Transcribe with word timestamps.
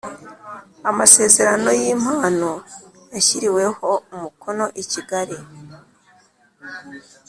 Amasezerano 0.89 1.69
y 1.81 1.83
Impano 1.95 2.51
yashyiriweho 3.13 3.89
umukono 4.15 4.65
i 4.81 4.83
Kigali 4.91 5.37